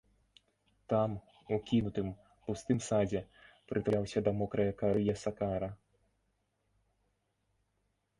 Там, 0.91 1.09
у 1.57 1.57
кінутым, 1.71 2.07
пустым 2.47 2.79
садзе, 2.85 3.21
прытуляўся 3.73 4.19
да 4.29 4.33
мокрае 4.39 4.65
кары 4.81 5.01
ясакара. 5.13 5.69